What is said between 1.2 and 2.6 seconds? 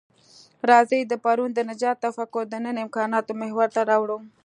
پرون د نجات تفکر د